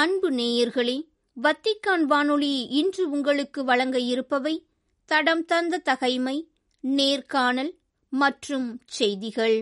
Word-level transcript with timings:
அன்பு 0.00 0.28
நேயர்களே 0.30 0.96
வத்திக்கான் 1.36 2.02
வானொலி 2.02 2.50
இன்று 2.78 3.10
உங்களுக்கு 3.10 3.60
வழங்க 3.64 3.98
இருப்பவை 3.98 4.52
தடம் 5.06 5.44
தந்த 5.44 5.78
தகைமை 5.78 6.34
நேர்காணல் 6.80 7.72
மற்றும் 8.12 8.68
செய்திகள். 8.86 9.56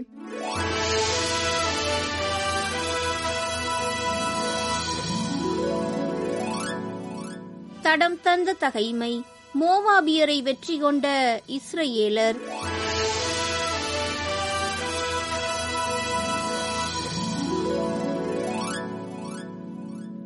தடம் 7.82 8.20
தந்த 8.20 8.52
தகைமை 8.52 9.12
மோவாபியரை 9.60 10.42
வெற்றி 10.42 10.78
கொண்ட 10.78 11.06
இஸ்ரேலர். 11.56 12.38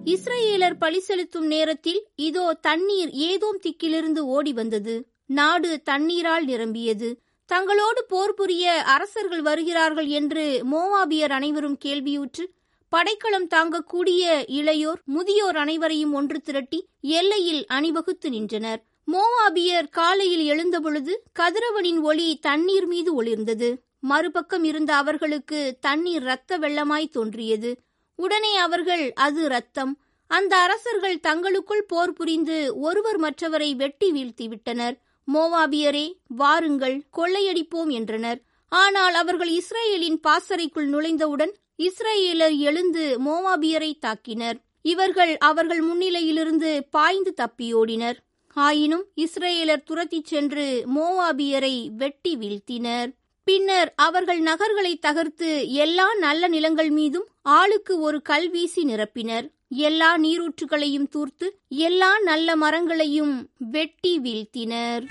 இஸ்ரேலர் 0.06 0.76
பழி 0.78 1.00
செலுத்தும் 1.00 1.46
நேரத்தில் 1.46 2.06
இதோ 2.16 2.58
தண்ணீர் 2.60 3.08
ஏதோம் 3.08 3.58
திக்கிலிருந்து 3.62 4.18
ஓடி 4.18 4.52
வந்தது 4.52 4.94
நாடு 5.26 5.82
தண்ணீரால் 5.82 6.44
நிரம்பியது. 6.44 7.08
தங்களோடு 7.48 8.00
போர் 8.08 8.34
புரிய 8.34 8.72
அரசர்கள் 8.72 9.42
வருகிறார்கள் 9.42 10.06
என்று 10.06 10.62
மோவாபியர் 10.70 11.30
அனைவரும் 11.30 11.78
கேள்வியுற்று 11.84 12.44
படைக்கலம் 12.88 13.46
தாங்கக்கூடிய 13.46 14.22
இளையோர் 14.46 15.00
முதியோர் 15.04 15.56
அனைவரையும் 15.56 16.12
ஒன்று 16.12 16.40
திரட்டி 16.40 16.88
எல்லையில் 17.00 17.66
அணிவகுத்து 17.66 18.30
நின்றனர். 18.30 18.82
மோவாபியர் 19.12 19.88
காலையில் 19.90 20.44
எழுந்தபொழுது 20.44 21.14
கதிரவனின் 21.40 22.00
ஒளி 22.00 22.38
தண்ணீர் 22.40 22.86
மீது 22.86 23.22
ஒளிர்ந்தது. 23.22 23.70
மறுபக்கம் 24.00 24.64
இருந்த 24.64 24.94
அவர்களுக்கு 24.94 25.76
தண்ணீர் 25.80 26.22
இரத்த 26.22 26.58
வெள்ளமாய் 26.58 27.08
தோன்றியது. 27.08 27.72
உடனே 28.18 28.56
அவர்கள் 28.56 29.12
அது 29.14 29.48
ரத்தம் 29.48 29.92
அந்த 30.30 30.56
அரசர்கள் 30.56 31.16
தங்களுக்குள் 31.20 31.84
போர் 31.88 32.12
புரிந்து 32.12 32.58
ஒருவர் 32.74 33.18
மற்றவரை 33.20 33.76
வெட்டி 33.76 34.12
வீழ்த்தி 34.12 34.48
விட்டனர். 34.48 34.96
மோவாபியரே 35.28 36.06
வாருங்கள் 36.26 36.96
கொள்ளையடிப்போம் 37.16 37.90
என்றனர். 37.90 38.40
ஆனால் 38.68 39.14
அவர்கள் 39.14 39.48
இஸ்ரேலின் 39.48 40.18
பாசறைக்குள் 40.20 40.88
நுழைந்தவுடன் 40.88 41.52
இஸ்ரேலர் 41.78 42.56
எழுந்து 42.58 43.04
மோவாபியரை 43.18 43.92
தாக்கினர். 44.06 44.58
இவர்கள் 44.82 45.36
அவர்கள் 45.36 45.82
முன்னிலையிலிருந்து 45.82 46.70
பாய்ந்து 46.90 47.34
தப்பியோடினர் 47.36 48.18
ஆயினும் 48.56 49.04
இஸ்ரேலர் 49.16 49.84
துரத்திச் 49.90 50.24
சென்று 50.24 50.84
மோவாபியரை 50.94 51.74
வெட்டி 51.96 52.36
வீழ்த்தினர். 52.36 53.10
பின்னர் 53.44 53.92
அவர்கள் 53.96 54.40
நகர்களை 54.40 54.96
தகர்த்து 54.96 55.70
எல்லா 55.70 56.14
நல்ல 56.14 56.48
நிலங்கள் 56.48 56.90
மீதும் 56.90 57.26
ஆளுக்கு 57.42 58.00
ஒரு 58.00 58.22
கல் 58.22 58.50
வீசி 58.50 58.82
நிரப்பினர். 58.84 59.46
எல்லா 59.68 60.18
நீரூற்றுகளையும் 60.18 61.08
தூர்த்து 61.08 61.46
எல்லா 61.68 62.18
நல்ல 62.18 62.56
மரங்களையும் 62.56 63.34
வெட்டி 63.56 64.12
வீழ்த்தினர். 64.18 65.04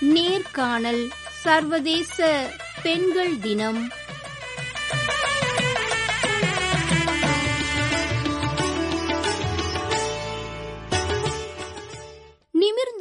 நேர்காணல் 0.00 1.04
சர்வதேச 1.44 2.48
பெண்கள் 2.82 3.38
தினம். 3.38 3.82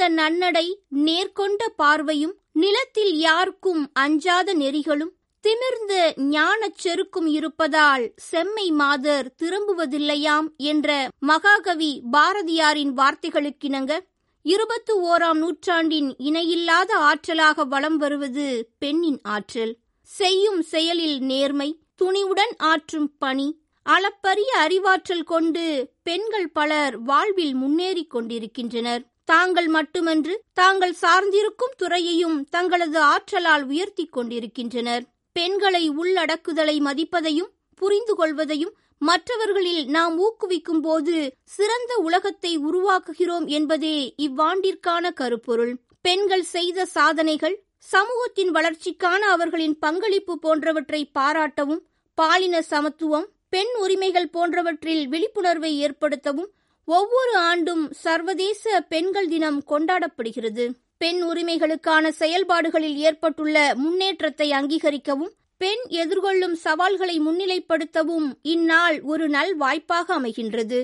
நன்னடை 0.09 0.79
நேர்கொண்ட 0.95 1.65
பார்வையும் 1.75 2.37
நிலத்தில் 2.51 3.15
யாருக்கும் 3.17 3.89
அஞ்சாத 3.93 4.53
நெறிகளும் 4.53 5.13
திமிர்ந்த 5.41 6.13
ஞானச் 6.17 6.87
செருக்கும் 6.87 7.25
இருப்பதால் 7.25 8.13
செம்மை 8.15 8.71
மாதர் 8.71 9.35
திரும்புவதில்லையாம் 9.43 10.47
என்ற 10.57 11.07
மகாகவி 11.19 12.01
பாரதியாரின் 12.11 12.93
வார்த்தைகளுக்கிணங்க 12.97 13.99
இருபத்து 14.41 14.93
ஓராம் 15.07 15.33
நூற்றாண்டின் 15.33 16.15
இணையில்லாத 16.17 16.97
ஆற்றலாக 16.97 17.67
வலம் 17.67 17.97
வருவது 17.97 18.69
பெண்ணின் 18.79 19.19
ஆற்றல். 19.23 19.77
செய்யும் 20.01 20.61
செயலில் 20.61 21.19
நேர்மை 21.19 21.79
துணிவுடன் 22.03 22.53
ஆற்றும் 22.57 23.17
பணி 23.17 23.61
அளப்பரிய 23.83 24.57
அறிவாற்றல் 24.57 25.23
கொண்டு 25.23 25.91
பெண்கள் 26.03 26.49
பலர் 26.49 27.01
வாழ்வில் 27.01 27.55
முன்னேறிக் 27.55 28.09
கொண்டிருக்கின்றனர். 28.09 29.12
தாங்கள் 29.29 29.67
மட்டுமன்று 29.67 30.33
தாங்கள் 30.53 30.95
சார்ந்திருக்கும் 31.01 31.75
துறையையும் 31.77 32.37
தங்களது 32.49 32.99
ஆற்றலால் 33.13 33.63
உயர்த்தி 33.63 34.05
கொண்டிருக்கின்றனர். 34.05 35.03
பெண்களை 35.35 35.83
உள்ளடக்குதலை 35.91 36.75
மதிப்பதையும் 36.79 37.51
புரிந்து 37.81 38.13
கொள்வதையும் 38.15 38.73
மற்றவர்களில் 39.01 39.83
நாம் 39.87 40.15
ஊக்குவிக்கும் 40.19 40.81
போது 40.81 41.15
சிறந்த 41.55 41.93
உலகத்தை 41.97 42.51
உருவாக்குகிறோம் 42.57 43.47
என்பதே 43.47 43.97
இவ்வாண்டிற்கான 44.17 45.11
கருப்பொருள். 45.13 45.73
பெண்கள் 46.01 46.45
செய்த 46.55 46.85
சாதனைகள் 46.85 47.55
சமூகத்தின் 47.87 48.51
வளர்ச்சிக்கான 48.51 49.21
அவர்களின் 49.35 49.77
பங்களிப்பு 49.79 50.33
போன்றவற்றை 50.39 51.01
பாராட்டவும் 51.13 51.81
பாலின 52.17 52.55
சமத்துவம் 52.61 53.27
பெண் 53.49 53.73
உரிமைகள் 53.79 54.29
போன்றவற்றில் 54.29 55.03
விழிப்புணர்வை 55.07 55.71
ஏற்படுத்தவும் 55.85 56.51
ஒவ்வொரு 56.87 57.37
ஆண்டும் 57.37 57.93
சர்வதேச 57.93 58.81
பெண்கள் 58.89 59.27
தினம் 59.27 59.63
கொண்டாடப்படுகிறது. 59.67 60.65
பெண் 60.97 61.21
உரிமைகளுக்கான 61.23 62.07
செயல்பாடுகளில் 62.07 62.97
ஏற்பட்டுள்ள 62.97 63.75
முன்னேற்றத்தை 63.75 64.51
அங்கீகரிக்கவும் 64.51 65.31
பெண் 65.57 65.83
எதிர்கொள்ளும் 65.89 66.55
சவால்களை 66.65 67.15
முன்னிலைப்படுத்தவும் 67.19 68.27
இந்நாள் 68.41 69.01
ஒரு 69.01 69.29
நல் 69.29 69.55
வாய்ப்பாக 69.55 70.19
அமைகின்றது. 70.19 70.79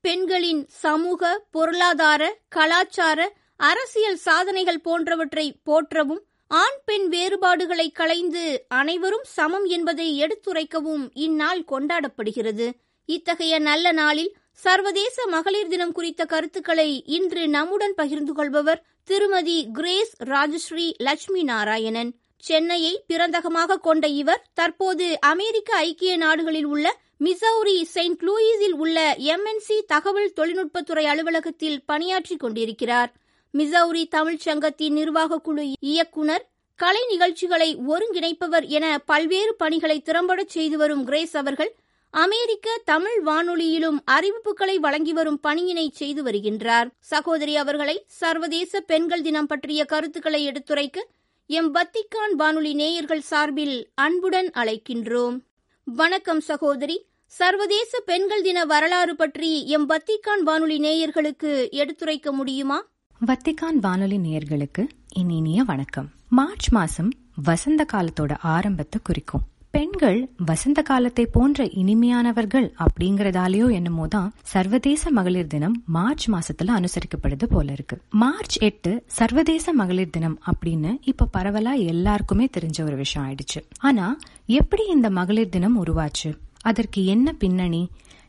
பெண்களின் 0.00 0.66
சமூக 0.68 1.44
பொருளாதார 1.50 2.22
கலாச்சார 2.48 3.20
அரசியல் 3.56 4.16
சாதனைகள் 4.16 4.80
போன்றவற்றை 4.80 5.46
போற்றவும் 5.62 6.22
ஆண் 6.50 6.78
பெண் 6.84 7.08
வேறுபாடுகளை 7.08 7.90
களைந்து 7.90 8.44
அனைவரும் 8.68 9.26
சமம் 9.28 9.64
என்பதை 9.64 10.08
எடுத்துரைக்கவும் 10.22 11.04
இந்நாள் 11.14 11.64
கொண்டாடப்படுகிறது. 11.72 12.68
இத்தகைய 13.08 13.58
நல்ல 13.58 13.92
நாளில் 13.92 14.32
சர்வதேச 14.62 15.26
மகளிர் 15.26 15.68
தினம் 15.68 15.92
குறித்த 15.92 16.24
கருத்துக்களை 16.24 17.02
இன்று 17.06 17.48
நம்முடன் 17.48 17.94
பகிர்ந்து 17.94 18.32
கொள்பவர் 18.32 18.82
திருமதி 19.04 19.68
கிரேஸ் 19.72 20.12
ராஜஸ்ரீ 20.22 20.86
லட்சுமி 20.96 21.42
நாராயணன். 21.42 22.10
சென்னையை 22.44 23.04
பிறந்தகமாக 23.06 23.78
கொண்ட 23.78 24.06
இவர் 24.06 24.44
தற்போது 24.54 25.06
அமெரிக்க 25.20 25.76
ஐக்கிய 25.76 26.16
நாடுகளில் 26.16 26.64
உள்ள 26.64 26.86
மிசௌரி 27.24 27.82
செயின்ட் 27.82 28.22
லூயிஸில் 28.22 28.76
உள்ள 28.82 29.16
எம்என்சி 29.34 29.76
தகவல் 29.86 30.32
தொழில்நுட்பத்துறை 30.36 31.04
அலுவலகத்தில் 31.04 31.82
பணியாற்றிக் 31.84 32.40
கொண்டிருக்கிறார். 32.40 33.10
மிசௌரி 33.54 34.08
தமிழ்ச் 34.08 34.40
சங்கத்தின் 34.40 34.92
நிர்வாக 34.92 35.38
குழு 35.38 35.72
இயக்குனர் 35.80 36.44
கலை 36.80 37.06
நிகழ்ச்சிகளை 37.08 37.70
ஒருங்கிணைப்பவர் 37.88 38.66
என 38.68 38.98
பல்வேறு 38.98 39.54
பணிகளை 39.54 40.00
திறம்பட 40.00 40.44
செய்து 40.48 40.76
வரும் 40.76 41.04
கிரேஸ் 41.04 41.36
அவர்கள் 41.36 41.72
அமெரிக்க 42.10 42.80
தமிழ் 42.84 43.22
வானொலியிலும் 43.26 43.98
அறிவிப்புகளை 44.10 44.76
வழங்கி 44.76 45.12
வரும் 45.12 45.40
பணியினை 45.42 45.90
செய்து 45.90 46.22
வருகின்றார். 46.22 46.90
சகோதரி 47.00 47.56
அவர்களை 47.56 48.04
சர்வதேச 48.06 48.80
பெண்கள் 48.80 49.22
தினம் 49.22 49.46
பற்றிய 49.46 49.84
கருத்துக்களை 49.84 50.46
எடுத்துரைக்க 50.46 51.06
எம் 51.46 51.74
வத்திக்கான் 51.74 52.34
வானொலி 52.36 52.74
நேயர்கள் 52.74 53.20
சார்பில் 53.20 53.88
அன்புடன் 53.94 54.50
அழைக்கின்றோம். 54.54 55.40
வணக்கம் 55.84 56.40
சகோதரி. 56.40 57.06
சர்வதேச 57.26 58.00
பெண்கள் 58.00 58.42
தின 58.42 58.64
வரலாறு 58.64 59.16
பற்றி 59.16 59.66
எம் 59.66 59.88
வத்திக்கான் 59.88 60.42
வானொலி 60.44 60.78
நேயர்களுக்கு 60.78 61.70
எடுத்துரைக்க 61.70 62.32
முடியுமா? 62.32 62.86
வத்திக்கான் 63.26 63.78
வானொலி 63.80 64.16
நேயர்களுக்கு 64.16 64.88
இனிய 65.14 65.62
வணக்கம். 65.62 66.10
மார்ச் 66.28 66.68
மாசம் 66.68 67.10
வசந்த 67.44 67.86
காலத்தோட 67.92 68.36
ஆரம்பத்தை 68.40 69.00
குறிக்கும். 69.04 69.40
பெண்கள் 69.70 70.30
வசந்த 70.46 70.82
காலத்தை 70.82 71.26
போன்ற 71.26 71.64
இனிமையானவர்கள் 71.64 72.72
அப்படிங்கறதாலேயோ 72.78 73.72
என்னமோ 73.72 74.06
தான் 74.06 74.32
சர்வதேச 74.42 75.10
மகளிர் 75.10 75.46
தினம் 75.46 75.82
மார்ச் 75.86 76.30
மாசத்துல 76.30 76.70
அனுசரிக்கப்படுது 76.78 77.44
போல 77.48 77.72
இருக்கு. 77.72 78.00
மார்ச் 78.10 78.58
எட்டு 78.58 79.02
சர்வதேச 79.06 79.72
மகளிர் 79.72 80.10
தினம் 80.10 80.40
அப்படின்னு 80.50 80.98
இப்ப 81.04 81.28
பரவலா 81.38 81.86
எல்லாருக்குமே 81.86 82.48
தெரிஞ்ச 82.58 82.84
ஒரு 82.84 82.96
விஷயம் 82.96 83.30
ஆயிடுச்சு. 83.30 83.62
ஆனா 83.78 84.18
எப்படி 84.46 84.86
இந்த 84.86 85.10
மகளிர் 85.10 85.48
தினம் 85.48 85.84
உருவாச்சு? 85.84 86.38
அதற்கு 86.60 87.04
என்ன 87.04 87.32
பின்னணி? 87.32 87.88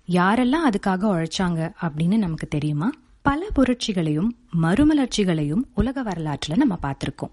யாரெல்லாம் 0.09 0.69
அதுக்காக 0.69 1.03
உழைச்சாங்க 1.15 1.73
அப்படின்னு 1.81 2.17
நமக்கு 2.17 2.47
தெரியுமா? 2.47 2.91
பல 3.21 3.47
புரட்சிகளையும் 3.55 4.31
மறுமலர்ச்சிகளையும் 4.61 5.63
உலக 5.75 6.03
வரலாற்றுல 6.03 6.55
நம்ம 6.55 6.77
பார்த்திருக்கோம். 6.81 7.31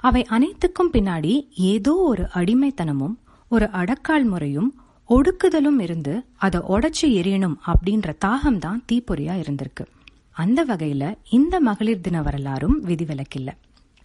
அவை 0.00 0.24
அனைத்துக்கும் 0.24 0.92
பின்னாடி 0.92 1.46
ஏதோ 1.52 1.92
ஒரு 1.92 2.28
அடிமைத்தனமும் 2.34 3.14
ஒரு 3.54 3.66
அடக்கால் 3.66 4.24
முறையும் 4.24 4.68
ஒடுக்குதலும் 5.08 5.80
இருந்து 5.80 6.24
அதை 6.36 6.60
உடச்சி 6.68 7.06
எரியணும் 7.06 7.56
அப்படின்ற 7.66 8.14
தாகம் 8.24 8.58
தான் 8.58 8.84
தீப்பொறியா 8.92 9.34
இருந்திருக்கு. 9.42 9.84
அந்த 10.32 10.64
வகையில 10.64 11.14
இந்த 11.30 11.60
மகளிர் 11.60 12.00
தின 12.00 12.22
வரலாறும் 12.22 12.84
விதிவிலக்கில்ல. 12.86 13.50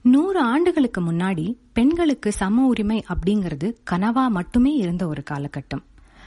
நூறு 0.02 0.40
ஆண்டுகளுக்கு 0.40 1.02
முன்னாடி 1.02 1.58
பெண்களுக்கு 1.74 2.32
சம 2.32 2.66
உரிமை 2.66 3.04
அப்படிங்கிறது 3.08 3.76
கனவா 3.92 4.28
மட்டுமே 4.28 4.76
இருந்த 4.76 5.08
ஒரு 5.08 5.24
காலகட்டம். 5.32 5.84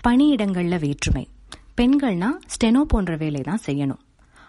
பணியிடங்கள்ல 0.08 0.78
வேற்றுமை. 0.78 1.28
பெண்கள்னா 1.76 2.30
ஸ்டெனோ 2.54 2.80
போன்ற 2.80 3.16
வேலை 3.16 3.40
தான் 3.40 3.64
செய்யணும். 3.66 4.02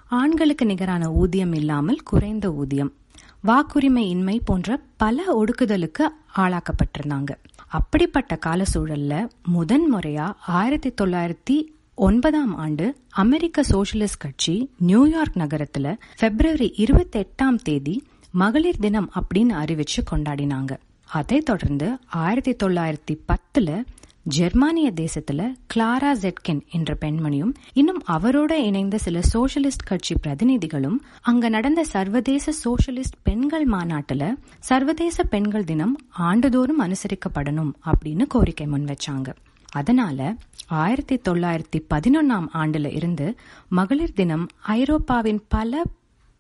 ஆண்களுக்கு 0.08 0.66
நிகரான 0.66 1.12
ஊதியம் 1.12 1.54
இல்லாமல் 1.54 2.02
குறைந்த 2.04 2.52
ஊதியம். 2.52 2.94
வாக்குரிமை 3.48 4.06
இன்மை 4.16 4.42
போன்ற 4.46 4.82
பல 4.98 5.44
ஒடுக்குதலுக்கு 5.44 6.08
ஆளாக்கப்பட்டிருந்தாங்க. 6.38 7.32
அப்படிப்பட்ட 7.72 8.36
கால 8.36 8.64
சூழல்ல 8.74 9.14
முதன் 9.48 9.86
முறையா 9.96 10.26
ஆயிரத்தி 10.60 10.90
தொள்ளாயிரத்தி 11.02 11.56
ஒன்பதாம் 11.96 12.54
ஆண்டு 12.56 12.86
அமெரிக்க 13.10 13.64
சோசியலிஸ்ட் 13.70 14.20
கட்சி 14.20 14.56
நியூயார்க் 14.78 15.38
நகரத்துல 15.38 15.88
பிப்ரவரி 16.20 16.70
இருபத்தி 16.76 17.20
எட்டாம் 17.20 17.60
தேதி 17.64 17.96
மகளிர் 18.32 18.80
தினம் 18.80 19.10
அப்படின்னு 19.20 19.56
அறிவிச்சு 19.64 20.02
கொண்டாடினாங்க. 20.12 20.74
அதை 21.10 21.40
தொடர்ந்து 21.40 21.88
ஆயிரத்தி 22.08 22.54
தொள்ளாயிரத்தி 22.66 23.16
பத்துல 23.32 23.70
ஜெர்மானிய 24.26 24.92
தேசத்துல 24.92 25.42
கிளாரா 25.74 26.12
ஜெட்கின் 26.22 26.68
என்ற 26.70 26.98
பெண்மணியும் 27.02 27.54
இன்னும் 27.74 28.04
அவரோட 28.08 28.52
இணைந்த 28.52 28.98
சில 28.98 29.20
சோசியலிஸ்ட் 29.34 29.86
கட்சி 29.86 30.16
பிரதிநிதிகளும் 30.16 30.98
அங்க 31.22 31.50
நடந்த 31.50 31.84
சர்வதேச 31.84 32.54
சோசியலிஸ்ட் 32.64 33.18
பெண்கள் 33.24 33.66
மாநாட்டுல 33.66 34.26
சர்வதேச 34.60 35.24
பெண்கள் 35.24 35.64
தினம் 35.64 35.96
ஆண்டுதோறும் 36.10 36.82
அனுசரிக்கப்படணும் 36.82 37.72
அப்படின்னு 37.86 38.28
கோரிக்கை 38.28 38.68
முன்வச்சாங்க 38.68 39.34
அதனால 39.70 40.22
ஆயிரத்தி 40.68 41.22
தொள்ளாயிரத்தி 41.30 41.82
பதினொன்னாம் 41.90 42.48
ஆண்டுல 42.54 42.96
இருந்து 42.96 43.28
மகளிர் 43.70 44.14
தினம் 44.14 44.48
ஐரோப்பாவின் 44.78 45.42
பல 45.48 45.84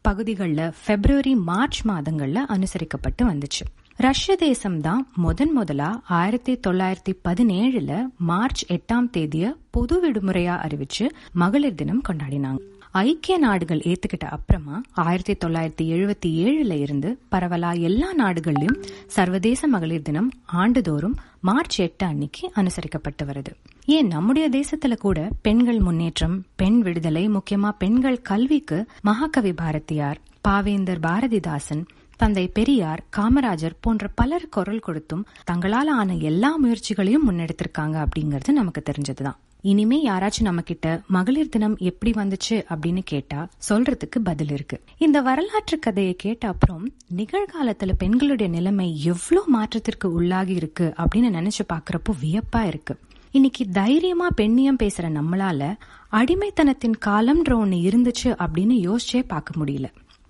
பகுதிகளில் 0.06 0.74
பிப்ரவரி 0.86 1.36
மார்ச் 1.36 1.88
மாதங்கள்ல 1.88 2.40
அனுசரிக்கப்பட்டு 2.48 3.24
வந்துச்சு. 3.24 3.64
ரஷ்ய 4.04 4.36
தேசம் 4.36 4.82
தான் 4.82 5.08
முதன் 5.16 5.52
முதலா 5.52 6.02
ஆயிரத்தி 6.04 6.60
தொள்ளாயிரத்தி 6.68 7.14
பதினேழுல 7.24 7.92
மார்ச் 8.18 8.72
எட்டாம் 8.72 9.10
தேதிய 9.18 9.46
பொது 9.70 9.96
விடுமுறையா 10.04 10.56
அறிவிச்சு 10.58 11.06
மகளிர் 11.34 11.76
தினம் 11.76 12.02
கொண்டாடினாங்க. 12.10 12.62
ஐக்கிய 12.92 13.38
நாடுகள் 13.38 13.80
ஏத்துக்கிட்ட 13.80 14.26
அப்புறமா 14.30 14.82
ஆயிரத்தி 14.92 15.48
தொள்ளாயிரத்தி 15.48 15.86
எழுபத்தி 15.88 16.30
ஏழுல 16.46 16.72
இருந்து 16.80 17.20
பரவலா 17.32 17.80
எல்லா 17.80 18.14
நாடுகள்லயும் 18.18 18.80
சர்வதேச 19.08 19.68
மகளிர் 19.68 20.02
தினம் 20.02 20.32
ஆண்டுதோறும் 20.46 21.18
மார்ச் 21.42 21.80
எட்டு 21.80 22.06
அன்னைக்கு 22.06 22.52
அனுசரிக்கப்பட்டு 22.56 23.24
வருது. 23.24 23.54
ஏன் 23.86 24.08
நம்முடைய 24.08 24.50
தேசத்துல 24.50 24.98
கூட 24.98 25.30
பெண்கள் 25.42 25.80
முன்னேற்றம் 25.80 26.46
பெண் 26.56 26.82
விடுதலை 26.82 27.30
முக்கியமா 27.30 27.72
பெண்கள் 27.78 28.22
கல்விக்கு 28.22 28.86
மகாகவி 29.02 29.54
பாரதியார் 29.54 30.20
பாவேந்தர் 30.48 31.00
பாரதிதாசன் 31.00 31.84
தந்தை 32.22 32.48
பெரியார் 32.48 33.04
காமராஜர் 33.18 33.78
போன்ற 33.80 34.08
பலர் 34.16 34.50
குரல் 34.50 34.80
கொடுத்தும் 34.80 35.26
தங்களால் 35.44 35.88
ஆன 35.88 36.16
எல்லா 36.16 36.56
முயற்சிகளையும் 36.58 37.32
முன்னெடுத்திருக்காங்க 37.32 38.06
அப்படிங்கறது 38.06 38.52
நமக்கு 38.52 38.84
தெரிஞ்சதுதான். 38.90 39.36
இனிமே 39.62 40.06
யாராச்சும் 40.06 40.42
நம்ம 40.42 40.62
கிட்ட 40.62 41.02
மகளிர் 41.08 41.50
தினம் 41.50 41.78
எப்படி 41.78 42.12
வந்துச்சு 42.12 42.50
அப்படின்னு 42.50 43.02
கேட்டா 43.06 43.50
சொல்றதுக்கு 43.70 44.20
பதில் 44.24 44.50
இருக்கு. 44.50 44.82
இந்த 44.98 45.22
வரலாற்று 45.22 45.80
கதையை 45.80 46.16
கேட்ட 46.18 46.48
அப்புறம் 46.48 46.92
நிகழ்காலத்துல 47.16 47.92
பெண்களுடைய 47.98 48.52
நிலைமை 48.52 49.04
எவ்வளவு 49.04 49.48
மாற்றத்திற்கு 49.48 50.12
உள்ளாகி 50.12 50.56
இருக்கு 50.56 50.94
அப்படின்னு 50.98 51.34
நினைச்சு 51.40 51.66
பாக்குறப்போ 51.74 52.14
வியப்பா 52.22 52.68
இருக்கு. 52.68 52.98
இன்னைக்கு 53.32 53.70
தைரியமா 53.70 54.28
பெண்ணியம் 54.38 54.82
பேசுற 54.84 55.22
நம்மளால 55.22 55.76
அடிமைத்தனத்தின் 56.12 56.98
காலம்ன்ற 57.06 57.50
ஒண்ணு 57.50 57.80
இருந்துச்சு 57.90 58.24
அப்படின்னு 58.24 58.88
யோசிச்சே 58.88 59.24
பார்க்க 59.28 59.66
முடியல. 59.66 59.86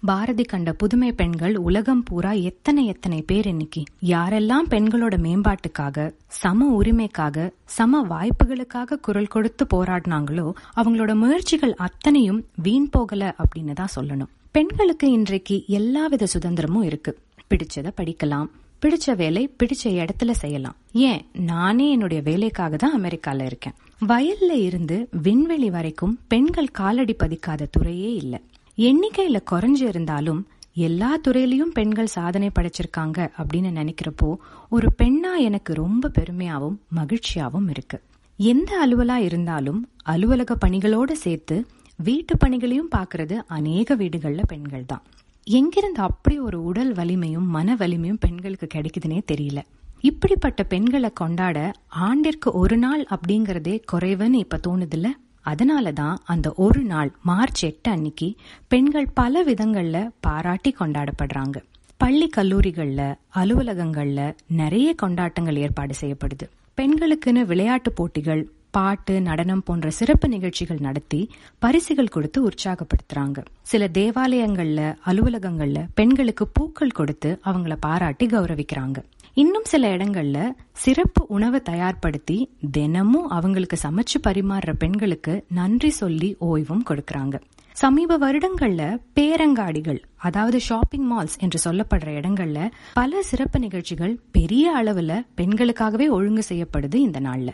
பாரதி 0.06 0.44
கண்ட 0.44 0.74
புதுமை 0.74 1.12
பெண்கள் 1.12 1.56
உலகம் 1.58 2.04
பூரா 2.04 2.32
எத்தனை 2.32 2.86
எத்தனை 2.86 3.22
பேர் 3.22 3.48
இன்னைக்கு? 3.48 3.84
யாரெல்லாம் 4.02 4.68
பெண்களோட 4.70 5.16
மேம்பாட்டுக்காக 5.18 6.14
சம 6.28 6.82
உரிமைக்காக 6.82 7.52
சம 7.66 8.02
வாய்ப்புகளுக்காக 8.02 9.00
குரல் 9.02 9.28
கொடுத்து 9.28 9.66
போராடினாங்களோ 9.74 10.54
அவங்களோட 10.76 11.16
முயற்சிகள் 11.16 11.74
அத்தனையும் 11.74 12.46
வீண் 12.56 12.90
போகல 12.90 13.36
அப்படின்னு 13.44 13.74
தான் 13.74 13.94
சொல்லணும். 13.96 14.32
பெண்களுக்கு 14.52 15.12
இன்றைக்கு 15.12 15.64
எல்லாவித 15.68 16.28
சுதந்திரமும் 16.34 16.84
இருக்கு. 16.84 17.18
பிடிச்சத 17.50 17.92
படிக்கலாம். 18.02 18.50
பிடிச்ச 18.82 19.16
வேலை 19.16 19.56
பிடிச்ச 19.60 19.84
இடத்துல 19.84 20.32
செய்யலாம். 20.32 20.76
ஏன்? 20.92 21.26
நானே 21.34 21.92
என்னுடைய 21.92 22.24
வேலைக்காக 22.24 22.76
தான் 22.76 23.02
அமெரிக்கால 23.02 23.46
இருக்கேன். 23.46 23.74
வயல்ல 24.08 24.52
இருந்து 24.52 25.08
விண்வெளி 25.12 25.70
வரைக்கும் 25.70 26.20
பெண்கள் 26.28 26.68
காலடி 26.68 27.16
பதிக்காத 27.24 27.68
துறையே 27.72 28.14
இல்லை. 28.14 28.42
எண்ணிக்கையில 28.88 29.38
குறைஞ்சு 29.52 29.86
இருந்தாலும் 29.88 30.42
எல்லா 30.74 31.10
துறையிலயும் 31.28 31.74
பெண்கள் 31.74 32.06
சாதனை 32.06 32.50
படைச்சிருக்காங்க 32.50 33.20
அப்படின்னு 33.38 33.72
நினைக்கிறப்போ 33.80 34.30
ஒரு 34.70 34.88
பெண்ணா 34.98 35.32
எனக்கு 35.38 35.74
ரொம்ப 35.74 36.12
பெருமையாவும் 36.20 36.78
மகிழ்ச்சியாவும் 36.96 37.70
இருக்கு. 37.70 37.98
எந்த 38.38 38.72
அலுவலா 38.86 39.16
இருந்தாலும் 39.16 39.80
அலுவலக 40.04 40.58
பணிகளோட 40.66 41.12
சேர்த்து 41.12 41.58
வீட்டு 42.00 42.38
பணிகளையும் 42.38 42.90
பாக்குறது 42.96 43.36
அநேக 43.48 43.96
வீடுகள்ல 43.96 44.42
பெண்கள் 44.48 44.86
தான். 44.86 45.04
எங்கிருந்து 45.48 46.02
அப்படி 46.02 46.40
ஒரு 46.40 46.64
உடல் 46.64 46.94
வலிமையும் 46.94 47.48
மன 47.48 47.76
வலிமையும் 47.76 48.22
பெண்களுக்கு 48.22 48.68
கிடைக்குதுன்னே 48.74 49.20
தெரியல. 49.32 49.60
இப்படிப்பட்ட 50.02 50.64
பெண்களை 50.64 51.12
கொண்டாட 51.14 51.58
ஆண்டிற்கு 51.88 52.52
ஒரு 52.52 52.78
நாள் 52.78 53.04
அப்படிங்கறதே 53.10 53.76
குறைவுன்னு 53.92 54.40
இப்ப 54.46 54.60
தோணுதுல்ல? 54.68 55.10
அதனாலதான் 55.46 56.16
அந்த 56.24 56.54
ஒரு 56.56 56.82
நாள் 56.82 57.16
மார்ச் 57.22 57.64
எட்டு 57.64 57.92
அன்னைக்கு 57.92 58.36
பெண்கள் 58.68 59.08
பல 59.14 59.44
விதங்கள்ல 59.44 60.10
பாராட்டி 60.20 60.76
கொண்டாடப்படுறாங்க. 60.80 61.64
பள்ளி 61.98 62.30
கல்லூரிகள்ல 62.38 63.16
அலுவலகங்கள்ல 63.36 64.36
நிறைய 64.48 64.94
கொண்டாட்டங்கள் 64.94 65.56
ஏற்பாடு 65.56 65.94
செய்யப்படுது. 66.02 66.50
பெண்களுக்குன்னு 66.78 67.46
விளையாட்டு 67.46 67.92
போட்டிகள் 67.92 68.50
பாட்டு 68.72 69.22
நடனம் 69.22 69.64
போன்ற 69.64 69.90
சிறப்பு 69.90 70.28
நிகழ்ச்சிகள் 70.30 70.78
நடத்தி 70.80 71.30
பரிசுகள் 71.60 72.08
கொடுத்து 72.08 72.50
உற்சாகப்படுத்துறாங்க. 72.50 73.46
சில 73.62 73.88
தேவாலயங்கள்ல 73.94 74.96
அலுவலகங்கள்ல 75.06 75.88
பெண்களுக்கு 75.94 76.48
பூக்கள் 76.48 76.92
கொடுத்து 76.92 77.40
அவங்கள 77.46 77.76
பாராட்டி 77.80 78.26
கௌரவிக்கிறாங்க. 78.26 79.04
இன்னும் 79.34 79.64
சில 79.64 79.88
இடங்கள்ல 79.88 80.52
சிறப்பு 80.74 81.26
உணவை 81.28 81.60
தயார்படுத்தி 81.70 82.50
தினமும் 82.72 83.28
அவங்களுக்கு 83.28 83.78
சமைச்சு 83.84 84.18
பரிமாறுற 84.28 84.74
பெண்களுக்கு 84.74 85.46
நன்றி 85.50 85.90
சொல்லி 85.90 86.36
ஓய்வும் 86.40 86.84
கொடுக்கறாங்க. 86.90 87.42
சமீப 87.72 88.18
வருடங்கள்ல 88.18 89.00
பேரங்காடிகள் 89.16 90.00
அதாவது 90.18 90.60
ஷாப்பிங் 90.60 91.12
மால்ஸ் 91.12 91.38
என்று 91.38 91.72
சொல்லப்படுற 91.72 92.10
இடங்கள்ல 92.20 92.72
பல 92.94 93.22
சிறப்பு 93.22 93.60
நிகழ்ச்சிகள் 93.60 94.20
பெரிய 94.32 94.74
அளவுல 94.84 95.26
பெண்களுக்காகவே 95.38 96.10
ஒழுங்கு 96.10 96.44
செய்யப்படுது 96.50 96.96
இந்த 96.96 97.20
நாள்ல. 97.20 97.50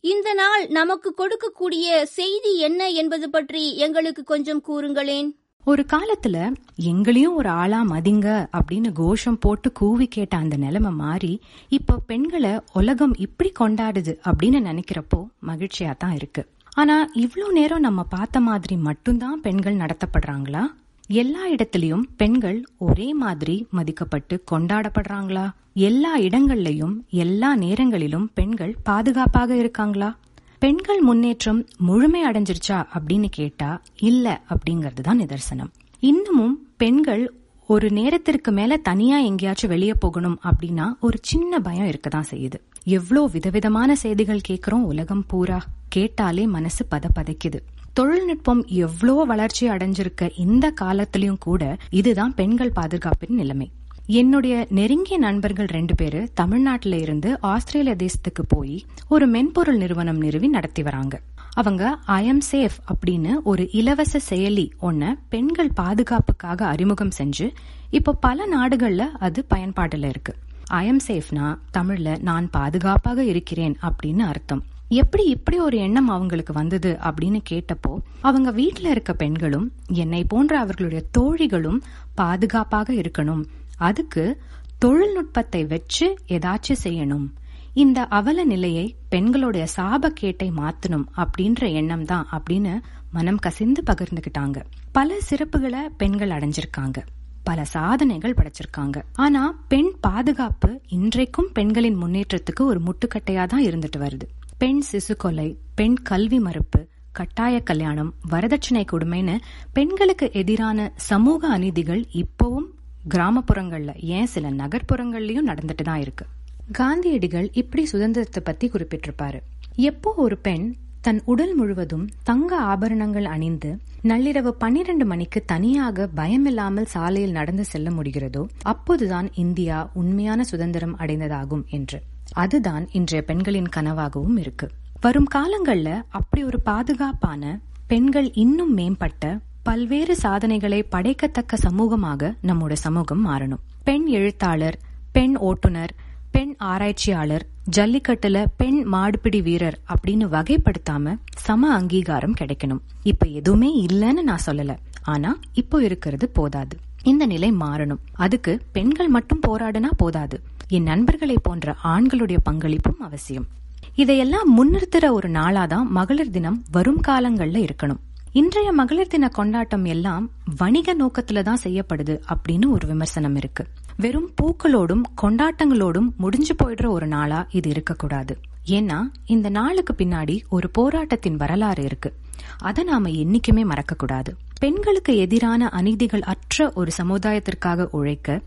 இந்த 0.00 0.34
நாள் 0.34 0.66
நமக்கு 0.66 1.14
கொடுக்கக்கூடிய 1.18 2.02
செய்தி 2.02 2.58
என்ன 2.58 2.88
என்பது 2.88 3.30
பற்றி 3.30 3.76
எங்களுக்கு 3.76 4.24
கொஞ்சம் 4.24 4.62
கூறுங்களேன். 4.68 5.40
ஒரு 5.64 5.86
காலத்துல 5.92 6.36
எங்களையும் 6.76 7.34
ஒரு 7.34 7.48
ஆளா 7.48 7.84
மதிங்க 7.84 8.48
அப்படின்னு 8.52 8.92
கோஷம் 8.92 9.38
போட்டு 9.40 9.72
கூவி 9.72 10.06
கேட்ட 10.06 10.36
அந்த 10.36 10.56
நிலைமை 10.56 10.90
மாறி 10.92 11.40
இப்ப 11.68 11.98
பெண்களை 12.06 12.60
உலகம் 12.72 13.14
இப்படி 13.16 13.52
கொண்டாடுது 13.60 14.14
அப்படின்னு 14.24 14.60
நினைக்கிறப்போ 14.68 15.28
மகிழ்ச்சியா 15.46 15.96
தான் 15.96 16.14
இருக்கு. 16.14 16.48
ஆனா 16.74 17.08
இவ்வளவு 17.14 17.52
நேரம் 17.52 17.80
நம்ம 17.80 18.02
பார்த்த 18.02 18.40
மாதிரி 18.40 18.76
மட்டும்தான் 18.76 19.40
பெண்கள் 19.40 19.76
நடத்தப்படுறாங்களா? 19.76 20.64
எல்லா 21.06 21.48
இடத்துலயும் 21.48 22.04
பெண்கள் 22.16 22.64
ஒரே 22.78 23.14
மாதிரி 23.14 23.66
மதிக்கப்பட்டு 23.72 24.38
கொண்டாடப்படுறாங்களா? 24.50 25.46
எல்லா 25.74 26.18
இடங்கள்லயும் 26.18 26.96
எல்லா 27.10 27.56
நேரங்களிலும் 27.56 28.30
பெண்கள் 28.34 28.76
பாதுகாப்பாக 28.82 29.56
இருக்காங்களா? 29.56 30.16
பெண்கள் 30.62 31.00
முன்னேற்றம் 31.00 31.68
முழுமை 31.78 32.26
அடைஞ்சிருச்சா 32.26 32.84
அப்படின்னு 32.94 33.28
கேட்டா 33.30 33.82
இல்ல 33.98 34.40
அப்படிங்கிறது 34.48 35.00
தான் 35.00 35.20
நிதர்சனம். 35.20 35.70
இன்னமும் 36.00 36.68
பெண்கள் 36.76 37.34
ஒரு 37.66 37.90
நேரத்திற்கு 37.90 38.52
மேல 38.52 38.76
தனியா 38.76 39.18
எங்கேயாச்சும் 39.18 39.70
வெளியே 39.70 39.94
போகணும் 39.94 40.40
அப்படின்னா 40.44 40.86
ஒரு 41.00 41.18
சின்ன 41.22 41.58
பயம் 41.58 41.86
இருக்கதான் 41.86 42.28
செய்யுது. 42.30 42.54
எவ்வளோ 42.84 43.28
விதவிதமான 43.32 43.94
செய்திகள் 43.94 44.40
கேட்கிறோம் 44.40 44.84
உலகம் 44.84 45.24
பூரா. 45.26 45.64
கேட்டாலே 45.88 46.46
மனசு 46.46 46.86
பத 46.90 47.04
பதைக்குது. 47.14 47.60
தொழில்நுட்பம் 47.92 48.66
எவ்வளோ 48.66 49.12
வளர்ச்சி 49.12 49.68
அடைஞ்சிருக்க 49.68 50.30
இந்த 50.36 50.72
காலத்திலயும் 50.80 51.38
கூட 51.38 51.76
இதுதான் 51.90 52.34
பெண்கள் 52.34 52.72
பாதுகாப்பின் 52.76 53.38
நிலைமை. 53.40 53.70
என்னுடைய 54.18 54.54
நெருங்கிய 54.70 55.18
நண்பர்கள் 55.18 55.66
ரெண்டு 55.66 55.94
பேரு 55.94 56.20
தமிழ்நாட்டில 56.40 56.96
இருந்து 57.00 57.40
ஆஸ்திரேலிய 57.40 57.94
தேசத்துக்கு 57.98 58.42
போய் 58.48 58.84
ஒரு 59.08 59.26
மென்பொருள் 59.26 59.76
நிறுவனம் 59.76 60.16
நிறுவி 60.16 60.48
நடத்தி 60.48 60.82
வராங்க. 60.82 61.20
அவங்க 61.52 61.98
ஐஎம் 62.06 62.42
சேஃப் 62.52 62.76
அப்படின்னு 62.92 63.32
ஒரு 63.42 63.70
இலவச 63.70 64.20
செயலி 64.30 64.70
ஒன்ன 64.82 65.12
பெண்கள் 65.28 65.70
பாதுகாப்புக்காக 65.72 66.66
அறிமுகம் 66.66 67.14
செஞ்சு 67.18 67.46
இப்போ 67.90 68.12
பல 68.26 68.48
நாடுகள்ல 68.56 69.06
அது 69.20 69.46
பயன்பாட்டுல 69.54 70.08
இருக்கு. 70.08 70.34
ஐஎம் 70.72 71.02
சேஃப்னா 71.08 71.46
தமிழ்ல 71.78 72.18
நான் 72.20 72.50
பாதுகாப்பாக 72.50 73.24
இருக்கிறேன் 73.24 73.78
அப்படின்னு 73.82 74.24
அர்த்தம். 74.32 74.62
எப்படி 74.88 75.24
இப்படி 75.24 75.58
ஒரு 75.58 75.76
எண்ணம் 75.78 76.08
அவங்களுக்கு 76.08 76.52
வந்தது 76.52 76.98
அப்படின்னு 77.02 77.40
கேட்டப்போ 77.50 77.92
அவங்க 78.20 78.50
வீட்டில் 78.50 78.90
இருக்க 78.90 79.12
பெண்களும் 79.12 79.72
என்னை 80.02 80.24
போன்ற 80.24 80.58
அவர்களுடைய 80.58 81.02
தோழிகளும் 81.18 81.82
பாதுகாப்பாக 82.14 82.92
இருக்கணும். 82.92 83.42
அதுக்கு 83.76 84.42
தொழில்நுட்பத்தை 84.78 85.64
வச்சு 85.64 86.18
ஏதாச்சும் 86.28 86.82
செய்யணும். 86.84 87.28
இந்த 87.74 88.04
அவல 88.04 88.44
நிலையை 88.44 88.96
பெண்களுடைய 89.08 89.66
சாபக்கேட்டை 89.76 90.50
மாத்தணும் 90.50 91.04
அப்படின்ற 91.16 91.72
எண்ணம் 91.72 92.04
தான் 92.04 92.28
அப்படின்னு 92.32 92.80
மனம் 93.12 93.36
கசிந்து 93.36 93.82
பகிர்ந்துகிட்டாங்க. 93.90 94.64
பல 94.92 95.18
சிறப்புகளை 95.30 95.80
பெண்கள் 95.96 96.28
அடைஞ்சிருக்காங்க. 96.28 97.06
பல 97.44 97.64
சாதனைகள் 97.64 98.34
படைச்சிருக்காங்க. 98.34 99.02
ஆனா 99.12 99.64
பெண் 99.68 99.90
பாதுகாப்பு 100.00 100.80
இன்றைக்கும் 100.88 101.50
பெண்களின் 101.52 102.02
முன்னேற்றத்துக்கு 102.02 102.60
ஒரு 102.60 102.80
முட்டுக்கட்டையா 102.80 103.46
தான் 103.46 103.64
இருந்துட்டு 103.64 103.96
வருது. 103.96 104.22
பெண் 104.58 104.82
சிசு 104.92 105.16
கொலை 105.16 105.58
பெண் 105.74 105.94
கல்வி 105.94 106.40
மறுப்பு 106.40 106.88
கட்டாய 107.12 107.60
கல்யாணம் 107.60 108.14
வரதட்சணை 108.30 108.84
கொடுமைன்னு 108.92 109.38
பெண்களுக்கு 109.72 110.30
எதிரான 110.32 110.92
சமூக 110.96 111.58
அநீதிகள் 111.58 112.04
இப்பவும் 112.12 112.68
கிராமப்புறங்களில் 113.08 113.96
ஏன் 113.96 114.26
சில 114.26 114.50
நகர்ப்புறங்கள்லயும் 114.50 115.48
நடந்துட்டு 115.50 115.84
தான் 115.84 116.00
இருக்கு. 116.00 116.24
காந்தியடிகள் 116.72 117.50
இப்படி 117.52 117.86
சுதந்திரத்தை 117.86 118.42
பத்தி 118.44 118.68
குறிப்பிட்டிருப்பாரு. 118.68 119.40
எப்போ 119.76 120.12
ஒரு 120.16 120.36
பெண் 120.38 120.74
தன் 121.00 121.22
உடல் 121.24 121.54
முழுவதும் 121.54 122.08
தங்க 122.22 122.56
ஆபரணங்கள் 122.56 123.24
அணிந்து 123.24 123.78
நள்ளிரவு 124.02 124.48
பன்னிரண்டு 124.48 125.04
மணிக்கு 125.04 125.44
தனியாக 125.44 126.08
பயமில்லாமல் 126.16 126.82
சாலையில் 126.82 127.30
நடந்து 127.30 127.64
செல்ல 127.64 127.90
முடிகிறதோ 127.90 128.46
அப்போதுதான் 128.62 129.30
இந்தியா 129.34 129.90
உண்மையான 129.94 130.44
சுதந்திரம் 130.44 130.98
அடைந்ததாகும் 130.98 131.64
என்று. 131.66 132.02
அதுதான் 132.32 132.88
இன்றைய 132.92 133.24
பெண்களின் 133.24 133.72
கனவாகவும் 133.76 134.38
இருக்கு. 134.38 134.70
வரும் 135.00 135.28
காலங்கள்ல 135.34 136.02
அப்படி 136.08 136.44
ஒரு 136.44 136.60
பாதுகாப்பான 136.60 137.58
பெண்கள் 137.86 138.32
இன்னும் 138.32 138.74
மேம்பட்ட 138.74 139.38
பல்வேறு 139.62 140.16
சாதனைகளை 140.16 140.82
படைக்கத்தக்க 140.82 141.56
சமூகமாக 141.56 142.36
நம்முடைய 142.42 142.82
சமூகம் 142.82 143.26
மாறணும். 143.26 143.58
பெண் 143.84 144.06
எழுத்தாளர் 144.06 144.78
பெண் 145.12 145.36
ஓட்டுநர் 145.36 145.94
பெண் 146.30 146.54
ஆராய்ச்சியாளர் 146.58 147.46
ஜல்லிக்கட்டுல 147.76 148.44
பெண் 148.56 148.86
மாடுபிடி 148.92 149.42
வீரர் 149.42 149.78
அப்படின்னு 149.88 150.28
வகைப்படுத்தாம 150.32 151.18
சம 151.36 151.72
அங்கீகாரம் 151.72 152.34
கிடைக்கணும். 152.40 152.78
இப்ப 153.02 153.26
எதுவுமே 153.26 153.86
இல்லைன்னு 153.86 154.22
நான் 154.22 154.40
சொல்லல. 154.46 154.76
ஆனா 155.02 155.38
இப்போ 155.52 155.82
இருக்கிறது 155.82 156.28
போதாது. 156.28 156.78
இந்த 157.02 157.26
நிலை 157.26 157.52
மாறணும். 157.52 157.98
அதுக்கு 158.12 158.60
பெண்கள் 158.72 159.08
மட்டும் 159.08 159.40
போராடினா 159.48 159.86
போதாது. 159.96 160.42
என் 160.68 160.82
நண்பர்களை 160.82 161.36
போன்ற 161.42 161.76
ஆண்களுடைய 161.84 162.36
பங்களிப்பும் 162.50 162.96
அவசியம். 162.98 163.46
இதையெல்லாம் 163.94 164.48
முன்னிறுத்துற 164.48 165.10
ஒரு 165.10 165.30
நாளாதான் 165.30 165.84
மகளிர் 165.84 166.30
தினம் 166.30 166.64
வரும் 166.70 167.00
காலங்கள்ல 167.08 167.68
இருக்கணும். 167.68 167.98
இன்றைய 168.34 168.72
மகளிர் 168.72 169.06
தின 169.06 169.28
கொண்டாட்டம் 169.28 169.84
எல்லாம் 169.84 170.30
வணிக 170.56 170.94
நோக்கத்துல 170.94 171.42
தான் 171.42 171.58
செய்யப்படுது 171.64 172.14
அப்படின்னு 172.34 172.70
ஒரு 172.70 172.86
விமர்சனம் 172.86 173.36
இருக்கு. 173.36 173.66
வெறும் 173.96 174.30
பூக்களோடும் 174.42 175.02
கொண்டாட்டங்களோடும் 175.22 176.08
முடிஞ்சு 176.16 176.54
போயிடுற 176.54 176.86
ஒரு 176.88 177.06
நாளா 177.06 177.46
இது 177.50 177.70
இருக்கக்கூடாது. 177.70 178.38
ஏன்னா 178.66 178.98
இந்த 179.26 179.48
நாளுக்கு 179.48 179.94
பின்னாடி 179.98 180.42
ஒரு 180.48 180.70
போராட்டத்தின் 180.70 181.36
வரலாறு 181.36 181.82
இருக்கு. 181.82 182.14
அதை 182.58 182.84
நாம 182.84 183.08
என்னைக்குமே 183.08 183.64
மறக்க 183.64 183.94
கூடாது 183.94 184.36
பெண்களுக்கு 184.60 185.16
எதிரான 185.16 185.68
அநீதிகள் 185.68 186.22
அற்ற 186.22 186.72
ஒரு 186.74 186.90
சமுதாயத்திற்காக 186.98 187.88
உழைக்க 187.90 188.40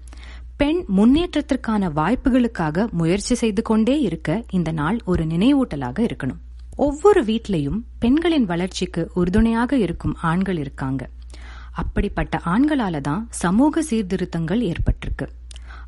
பெண் 0.57 0.85
முன்னேற்றத்திற்கான 0.97 1.91
வாய்ப்புகளுக்காக 1.95 2.91
முயற்சி 2.91 3.35
செய்து 3.35 3.61
கொண்டே 3.61 3.99
இருக்க 3.99 4.43
இந்த 4.49 4.71
நாள் 4.71 4.99
ஒரு 5.05 5.23
நினைவூட்டலாக 5.25 5.99
இருக்கணும். 6.09 6.41
ஒவ்வொரு 6.75 7.23
வீட்லையும் 7.23 7.81
பெண்களின் 7.99 8.45
வளர்ச்சிக்கு 8.45 9.11
உறுதுணையாக 9.13 9.77
இருக்கும் 9.77 10.15
ஆண்கள் 10.21 10.57
இருக்காங்க. 10.57 11.09
அப்படிப்பட்ட 11.71 12.41
ஆண்களால 12.45 13.01
தான் 13.01 13.27
சமூக 13.29 13.83
சீர்திருத்தங்கள் 13.83 14.61
ஏற்பட்டிருக்கு. 14.61 15.27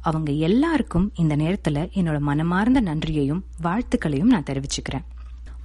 அவங்க 0.02 0.32
எல்லாருக்கும் 0.32 1.12
இந்த 1.16 1.36
நேரத்துல 1.36 1.90
என்னோட 1.94 2.20
மனமார்ந்த 2.20 2.82
நன்றியையும் 2.82 3.44
வாழ்த்துக்களையும் 3.64 4.24
நான் 4.24 4.44
தெரிவிச்சுக்கிறேன். 4.44 5.04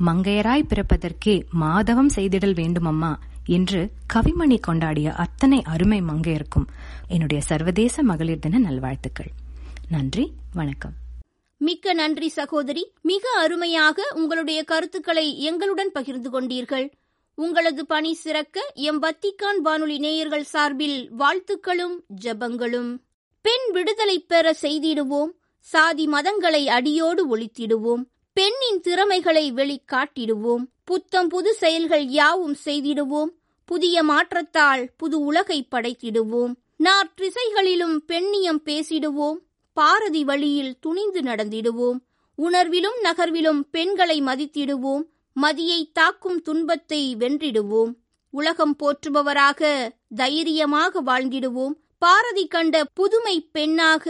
மங்கையராய் 0.07 0.67
பிறப்பதற்கே 0.69 1.45
மாதவம் 1.61 2.11
செய்திடல் 2.15 2.55
வேண்டுமம்மா 2.55 3.17
என்று 3.45 3.93
கவிமணி 4.15 4.61
கொண்டாடிய 4.67 5.13
அத்தனை 5.13 5.63
அருமை 5.63 6.03
மங்கையருக்கும் 6.03 6.67
என்னுடைய 7.07 7.43
சர்வதேச 7.43 8.03
மகளிர் 8.03 8.39
தின 8.39 8.59
நல்வாழ்த்துக்கள். 8.59 9.31
நன்றி 9.89 10.33
வணக்கம். 10.55 11.01
மிக்க 11.63 11.93
நன்றி 11.93 12.29
சகோதரி. 12.29 12.93
மிக 13.03 13.31
அருமையாக 13.31 14.03
உங்களுடைய 14.15 14.63
கருத்துக்களை 14.63 15.41
எங்களுடன் 15.41 15.93
பகிர்ந்து 15.93 16.31
கொண்டீர்கள். 16.31 16.91
உங்களது 17.35 17.87
பணி 17.87 18.15
சிறக்க 18.15 18.73
எம் 18.75 19.03
வத்திக்கான் 19.03 19.57
வானொலி 19.63 19.99
நேயர்கள் 19.99 20.43
சார்பில் 20.43 21.11
வாழ்த்துக்களும் 21.19 22.03
ஜபங்களும். 22.25 22.97
பெண் 23.43 23.73
விடுதலை 23.73 24.19
பெற 24.19 24.57
செய்திடுவோம். 24.63 25.31
சாதி 25.61 26.07
மதங்களை 26.07 26.67
அடியோடு 26.67 27.37
ஒழித்திடுவோம். 27.37 28.03
பெண்ணின் 28.33 28.81
திறமைகளை 28.81 29.53
வெளிக்காட்டிடுவோம். 29.53 30.65
புத்தம் 30.85 31.29
புது 31.29 31.55
செயல்கள் 31.55 32.05
யாவும் 32.05 32.57
செய்திடுவோம். 32.65 33.31
புதிய 33.65 34.03
மாற்றத்தால் 34.03 34.89
புது 34.97 35.21
உலகை 35.21 35.67
படைத்திடுவோம். 35.71 36.55
நாற்றிசைகளிலும் 36.85 37.99
பெண்ணியம் 38.09 38.63
பேசிடுவோம். 38.65 39.37
பாரதி 39.73 40.25
வழியில் 40.25 40.79
துணிந்து 40.81 41.21
நடந்திடுவோம். 41.21 41.99
உணர்விலும் 42.35 42.99
நகர்விலும் 43.03 43.61
பெண்களை 43.71 44.23
மதித்திடுவோம். 44.23 45.03
மதியை 45.43 45.91
தாக்கும் 45.93 46.43
துன்பத்தை 46.43 47.17
வென்றிடுவோம். 47.19 47.93
உலகம் 48.31 48.77
போற்றுபவராக 48.83 49.89
தைரியமாக 50.17 51.03
வாழ்ந்திடுவோம். 51.03 51.75
பாரதி 51.99 52.47
கண்ட 52.47 52.85
புதுமை 52.95 53.49
பெண்ணாக 53.53 54.07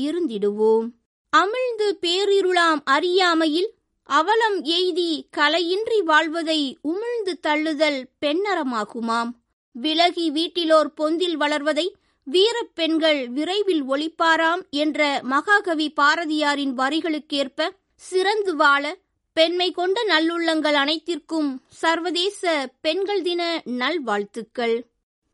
இருந்திடுவோம். 0.00 0.86
அமிழ்ந்து 1.32 1.88
பேரிருளாம் 2.00 2.80
அறியாமையில் 2.84 3.74
அவலம் 4.02 4.64
எய்தி 4.64 5.22
கலையின்றி 5.36 5.98
வாழ்வதை 6.04 6.78
உமிழ்ந்து 6.82 7.32
தள்ளுதல் 7.42 8.04
பெண்ணறமாகுமாம் 8.26 9.30
விலகி 9.72 10.30
வீட்டிலோர் 10.30 10.90
பொந்தில் 10.96 11.36
வளர்வதை 11.36 11.96
வீரப் 12.24 12.74
பெண்கள் 12.74 13.28
விரைவில் 13.28 13.84
ஒளிப்பாராம் 13.84 14.62
என்ற 14.70 15.20
மகாகவி 15.22 15.92
பாரதியாரின் 16.00 16.72
வரிகளுக்கேற்ப 16.78 17.70
சிறந்து 17.96 18.56
வாழ 18.56 18.96
பெண்மை 19.32 19.70
கொண்ட 19.70 20.04
நல்லுள்ளங்கள் 20.04 20.72
அனைத்திற்கும் 20.72 21.62
சர்வதேச 21.68 22.68
பெண்கள் 22.80 23.22
தின 23.22 23.62
நல்வாழ்த்துக்கள். 23.64 24.84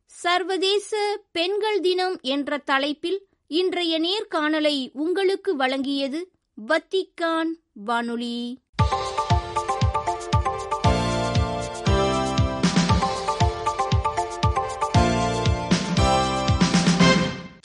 சர்வதேச 0.07 1.21
பெண்கள் 1.33 1.81
தினம் 1.81 2.19
என்ற 2.21 2.59
தலைப்பில் 2.59 3.27
இன்றைய 3.47 4.01
நேர்காணலை 4.01 4.91
உங்களுக்கு 4.93 5.57
வழங்கியது 5.57 6.21
வத்திக்கான் 6.69 7.51
வானொலி. 7.73 8.59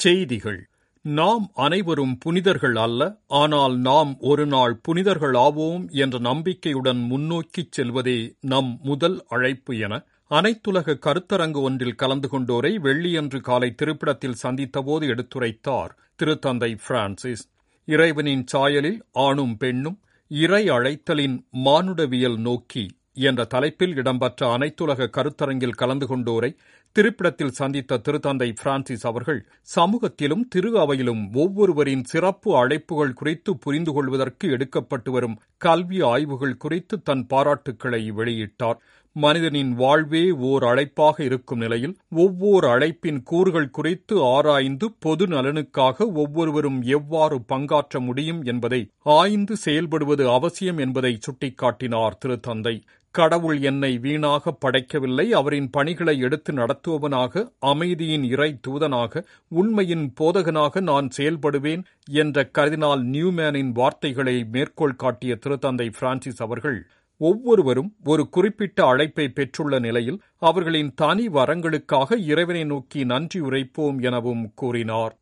செய்திகள். 0.06 0.62
நாம் 1.06 1.46
அனைவரும் 1.66 2.14
புனிதர்கள் 2.18 2.78
அல்ல 2.84 3.02
ஆனால் 3.40 3.76
நாம் 3.88 4.12
ஒரு 4.20 4.46
நாள் 4.46 4.74
புனிதர்கள் 4.88 5.36
ஆவோம் 5.44 5.84
என்ற 6.04 6.16
நம்பிக்கையுடன் 6.20 7.02
முன்னோக்கிச் 7.12 7.74
செல்வதே 7.78 8.20
நம் 8.52 8.72
முதல் 8.84 9.18
அழைப்பு 9.28 9.74
என 9.78 9.94
அனைத்துலக 10.32 10.96
கருத்தரங்கு 11.06 11.62
ஒன்றில் 11.62 12.00
கலந்து 12.02 12.28
கொண்டோரை 12.32 12.72
வெள்ளியன்று 12.86 13.40
காலை 13.42 13.70
திருப்பிடத்தில் 13.76 14.42
சந்தித்தபோது 14.44 15.06
எடுத்துரைத்தார் 15.14 15.92
திருத்தந்தை 16.20 16.72
பிரான்சிஸ். 16.88 17.46
இறைவனின் 17.88 18.46
சாயலில் 18.54 19.00
ஆணும் 19.26 19.56
பெண்ணும் 19.58 19.98
இறை 20.32 20.64
அழைத்தலின் 20.70 21.38
மானுடவியல் 21.66 22.40
நோக்கி 22.48 22.86
என்ற 23.16 23.46
தலைப்பில் 23.46 23.96
இடம்பெற்ற 23.96 24.58
அனைத்துலக 24.58 25.10
கருத்தரங்கில் 25.18 25.78
கலந்து 25.78 26.06
கொண்டோரை 26.06 26.52
திருப்பிடத்தில் 26.96 27.56
சந்தித்த 27.60 28.02
திருத்தந்தை 28.08 28.56
பிரான்சிஸ் 28.62 29.06
அவர்கள் 29.08 29.48
சமூகத்திலும் 29.62 30.48
திரு 30.48 30.70
அவையிலும் 30.78 31.24
ஒவ்வொருவரின் 31.34 32.04
சிறப்பு 32.04 32.68
அழைப்புகள் 32.68 33.14
குறித்து 33.14 33.58
புரிந்து 33.58 33.94
கொள்வதற்கு 33.94 34.48
எடுக்கப்பட்டு 34.50 35.10
வரும் 35.10 35.40
கல்வி 35.58 36.02
ஆய்வுகள் 36.02 36.58
குறித்து 36.58 37.02
தன் 37.02 37.26
பாராட்டுக்களை 37.34 38.12
வெளியிட்டார். 38.12 38.80
மனிதனின் 39.16 39.74
வாழ்வே 39.74 40.32
ஓர் 40.32 40.64
அழைப்பாக 40.64 41.24
இருக்கும் 41.24 41.58
நிலையில் 41.58 41.98
ஒவ்வொரு 42.10 42.68
அழைப்பின் 42.68 43.24
கூறுகள் 43.24 43.70
குறித்து 43.70 44.24
ஆராய்ந்து 44.24 44.94
பொது 45.00 45.28
நலனுக்காக 45.28 46.14
ஒவ்வொருவரும் 46.14 46.82
எவ்வாறு 46.82 47.40
பங்காற்ற 47.54 48.00
முடியும் 48.00 48.44
என்பதை 48.44 48.90
ஆய்ந்து 49.00 49.56
செயல்படுவது 49.66 50.26
அவசியம் 50.34 50.78
என்பதை 50.78 51.20
சுட்டிக்காட்டினார் 51.28 52.20
திருத்தந்தை. 52.26 52.76
கடவுள் 53.18 53.58
என்னை 53.62 53.92
வீணாக 53.98 54.54
படைக்கவில்லை. 54.64 55.26
அவரின் 55.40 55.70
பணிகளை 55.70 56.16
எடுத்து 56.20 56.52
நடத்துபவனாக 56.54 57.44
அமைதியின் 57.72 58.26
இறை 58.34 58.50
தூதனாக 58.68 59.24
உண்மையின் 59.62 60.06
போதகனாக 60.20 60.82
நான் 60.82 61.08
செயல்படுவேன் 61.18 61.84
என்ற 62.24 62.46
கர்தினால் 62.58 63.04
நியூமேனின் 63.14 63.72
வார்த்தைகளை 63.72 64.36
மேற்கோள் 64.54 65.00
காட்டிய 65.04 65.34
திருத்தந்தை 65.44 65.88
பிரான்சிஸ் 66.00 66.42
அவர்கள் 66.48 66.80
ஒவ்வொருவரும் 67.22 67.92
ஒரு 68.04 68.24
குறிப்பிட்ட 68.30 68.80
அழைப்பை 68.86 69.26
பெற்றுள்ள 69.30 69.76
நிலையில் 69.80 70.20
அவர்களின் 70.42 70.92
தனி 70.96 71.26
வரங்களுக்காக 71.38 72.18
இறைவனை 72.32 72.64
நோக்கி 72.64 73.02
நன்றி 73.06 73.40
உரைப்போம் 73.42 74.00
எனவும் 74.02 74.44
கூறினார். 74.56 75.14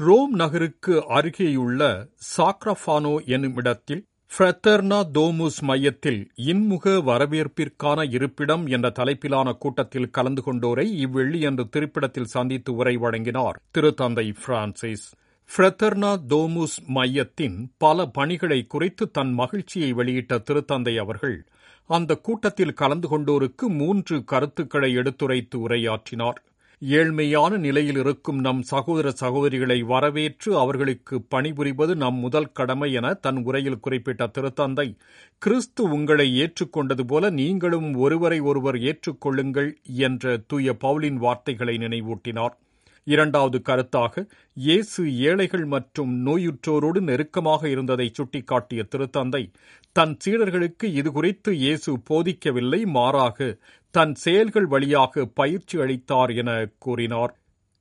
ரோம் 0.00 0.34
நகருக்கு 0.34 0.94
அருகேயுள்ள 1.16 1.82
சாக்ரஃபானோ 2.32 3.14
என்னும் 3.26 3.56
இடத்தில் 3.56 4.02
ஃப்ரெத்தர்னா 4.30 4.96
தோமுஸ் 5.12 5.60
மையத்தில் 5.60 6.30
இன்முக 6.34 6.90
வரவேற்பிற்கான 6.90 8.10
இருப்பிடம் 8.10 8.66
என்ற 8.66 8.92
தலைப்பிலான 8.98 9.52
கூட்டத்தில் 9.56 10.10
கலந்து 10.10 10.42
கொண்டோரை 10.46 10.84
இவ்வெள்ளியன்று 11.04 11.64
திருப்பிடத்தில் 11.68 12.28
சந்தித்து 12.34 12.74
உரை 12.74 12.96
வழங்கினார் 12.96 13.60
திருத்தந்தை 13.78 14.34
பிரான்சிஸ். 14.44 15.06
ஃப்ரெத்தர்னா 15.50 16.12
தோமுஸ் 16.28 16.76
மையத்தின் 16.86 17.56
பல 17.78 18.06
பணிகளை 18.06 18.66
குறித்து 18.66 19.10
தன் 19.10 19.32
மகிழ்ச்சியை 19.32 19.92
வெளியிட்ட 19.92 20.38
திருத்தந்தை 20.50 20.96
அவர்கள் 20.98 21.38
அந்த 21.90 22.14
கூட்டத்தில் 22.16 22.74
கலந்து 22.74 23.08
கொண்டோருக்கு 23.08 23.66
மூன்று 23.66 24.24
கருத்துக்களை 24.24 24.92
எடுத்துரைத்து 24.94 25.68
உரையாற்றினார். 25.68 26.38
ஏழ்மையான 26.82 27.56
நிலையில் 27.58 27.96
இருக்கும் 27.96 28.40
நம் 28.40 28.62
சகோதர 28.62 29.12
சகோதரிகளை 29.20 29.80
வரவேற்று 29.82 30.58
அவர்களுக்கு 30.58 31.16
பணிபுரிவது 31.34 31.94
நம் 31.94 32.18
முதல் 32.18 32.52
கடமை 32.52 32.92
என 32.92 33.14
தன் 33.14 33.40
உரையில் 33.44 33.80
குறிப்பிட்ட 33.80 34.26
திருத்தந்தை 34.26 34.86
கிறிஸ்து 35.42 35.82
உங்களை 35.90 36.28
ஏற்றுக்கொண்டது 36.44 37.06
போல 37.06 37.30
நீங்களும் 37.30 37.94
ஒருவரை 37.94 38.40
ஒருவர் 38.40 38.76
ஏற்றுக்கொள்ளுங்கள் 38.76 39.70
என்ற 39.84 40.36
தூய 40.46 40.76
பவுலின் 40.84 41.16
வார்த்தைகளை 41.16 41.76
நினைவூட்டினார். 41.76 42.56
இரண்டாவது 43.08 43.58
கருத்தாக 43.58 44.24
இயேசு 44.56 45.02
ஏழைகள் 45.30 45.66
மற்றும் 45.66 46.12
நோயுற்றோரோடு 46.26 47.00
நெருக்கமாக 47.00 47.62
இருந்ததை 47.68 48.06
சுட்டிக்காட்டிய 48.18 48.82
திருத்தந்தை 48.92 49.42
தன் 49.96 50.14
சீடர்களுக்கு 50.24 50.86
இதுகுறித்து 51.00 51.50
இயேசு 51.64 51.92
போதிக்கவில்லை 52.10 52.80
மாறாக 52.96 53.50
தன் 53.94 54.14
செயல்கள் 54.14 54.66
வழியாக 54.66 55.24
பயிற்சி 55.34 55.76
அளித்தார் 55.78 56.32
என 56.34 56.50
கூறினார். 56.78 57.32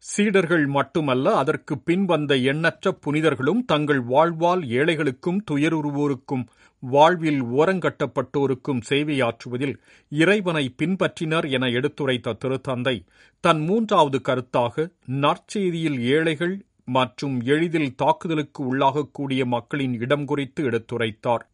சீடர்கள் 0.03 0.65
மட்டுமல்ல 0.65 1.35
அதற்கு 1.35 1.79
பின் 1.79 2.05
வந்த 2.05 2.35
எண்ணற்ற 2.35 2.91
புனிதர்களும் 2.91 3.61
தங்கள் 3.65 4.01
வாழ்வால் 4.01 4.61
ஏழைகளுக்கும் 4.61 5.39
துயருருவோருக்கும் 5.51 6.45
வாழ்வில் 6.83 7.41
ஓரங்கட்டப்பட்டோருக்கும் 7.43 8.81
சேவையாற்றுவதில் 8.89 9.75
இறைவனை 10.11 10.75
பின்பற்றினர் 10.77 11.49
என 11.49 11.67
எடுத்துரைத்த 11.67 12.37
திருத்தந்தை. 12.45 12.95
தன் 13.43 13.59
மூன்றாவது 13.59 14.19
கருத்தாக 14.19 14.87
நற்செய்தியில் 15.05 15.99
ஏழைகள் 15.99 16.55
மற்றும் 16.85 17.41
எளிதில் 17.43 17.95
தாக்குதலுக்கு 17.95 18.61
உள்ளாகக்கூடிய 18.63 19.45
மக்களின் 19.45 19.95
இடம் 19.99 20.25
குறித்து 20.25 20.63
எடுத்துரைத்தார். 20.69 21.45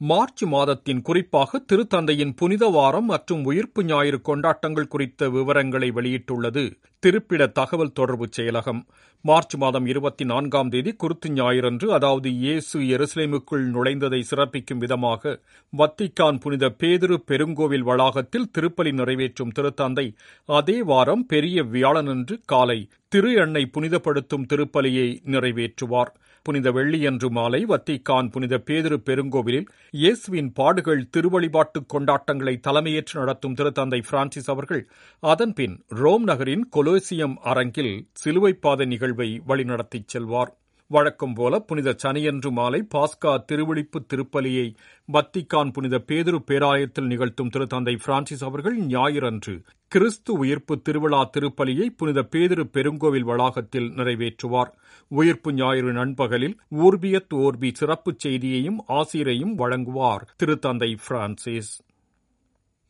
மார்ச் 0.00 0.42
மாதத்தின் 0.44 1.00
குறிப்பாக 1.02 1.58
திருத்தந்தையின் 1.70 2.30
புனித 2.36 2.64
வாரம் 2.66 3.04
மற்றும் 3.04 3.42
உயிர்ப்பு 3.44 3.80
ஞாயிறு 3.84 4.18
கொண்டாட்டங்கள் 4.20 4.88
குறித்த 4.88 5.28
விவரங்களை 5.28 5.88
வெளியிட்டுள்ளது 5.96 6.62
திருப்பிட 7.02 7.46
தகவல் 7.58 7.92
தொடர்பு 7.92 8.26
செயலகம். 8.36 8.80
மார்ச் 9.24 9.56
மாதம் 9.56 9.86
இருபத்தி 9.86 10.24
நான்காம் 10.24 10.68
தேதி 10.68 10.92
குருத்து 10.92 11.28
ஞாயிறன்று 11.30 11.86
அதாவது 11.92 12.30
இயேசு 12.44 12.78
எருசலேமுக்குள் 12.96 13.66
நுழைந்ததை 13.74 14.20
சிறப்பிக்கும் 14.30 14.78
விதமாக 14.78 15.34
வத்திக்கான் 15.72 16.40
புனித 16.44 16.70
பேதிரு 16.82 17.18
பெருங்கோவில் 17.30 17.86
வளாகத்தில் 17.90 18.50
திருப்பலி 18.58 18.92
நிறைவேற்றும் 18.92 19.54
திருத்தந்தை 19.58 20.06
அதே 20.48 20.78
வாரம் 20.82 21.26
பெரிய 21.26 21.64
வியாழனன்று 21.74 22.38
காலை 22.44 22.80
திரு 23.08 23.32
எண்ணை 23.44 23.64
புனிதப்படுத்தும் 23.74 24.48
திருப்பலியை 24.50 25.08
நிறைவேற்றுவார். 25.26 26.12
புனித 26.42 26.70
வெள்ளியன்று 26.70 27.30
மாலை 27.30 27.64
வத்திக்கான் 27.64 28.30
புனித 28.30 28.54
பேதிரு 28.58 28.96
பெருங்கோவிலில் 29.08 29.66
இயேசுவின் 29.90 30.52
பாடுகள் 30.52 31.02
திருவழிபாட்டு 31.16 31.80
கொண்டாட்டங்களை 31.94 32.54
தலைமையேற்று 32.68 33.16
நடத்தும் 33.20 33.54
திருத்தந்தை 33.54 34.00
பிரான்சிஸ் 34.10 34.50
அவர்கள் 34.50 34.82
அதன்பின் 35.22 35.76
ரோம் 35.88 36.22
நகரின் 36.22 36.68
கொலோசியம் 36.76 37.36
அரங்கில் 37.42 37.94
சிலுவைப்பாத 38.12 38.84
நிகழ்வை 38.84 39.28
வழிநடத்திச் 39.48 40.06
செல்வார். 40.06 40.52
வழக்கம் 40.92 41.34
போல 41.34 41.58
புனித 41.58 41.96
சனியன்று 42.02 42.50
மாலை 42.50 42.86
பாஸ்கா 42.94 43.32
திருவிழிப்பு 43.48 43.98
திருப்பலியை 44.06 44.64
வத்திக்கான் 45.08 45.72
புனித 45.72 45.98
பேதுரு 46.08 46.38
பேராயத்தில் 46.38 47.06
நிகழ்த்தும் 47.06 47.50
திருத்தந்தை 47.50 47.98
பிரான்சிஸ் 48.04 48.44
அவர்கள் 48.44 48.78
ஞாயிறன்று 48.86 49.54
கிறிஸ்து 49.88 50.32
உயிர்ப்பு 50.32 50.80
திருவிழா 50.80 51.30
திருப்பலியை 51.36 51.86
புனித 51.96 52.26
பேதிரு 52.32 52.64
பெருங்கோவில் 52.72 53.28
வளாகத்தில் 53.30 53.88
நிறைவேற்றுவார். 53.90 54.72
உயிர்ப்பு 55.08 55.52
ஞாயிறு 55.52 55.92
நண்பகலில் 55.92 56.56
ஊர்பியத் 56.76 57.36
ஓர்பி 57.36 57.70
சிறப்புச் 57.72 58.18
செய்தியையும் 58.18 58.80
ஆசிரியையும் 58.88 59.54
வழங்குவார் 59.58 60.26
திருத்தந்தை 60.42 60.96
பிரான்சிஸ். 61.08 61.72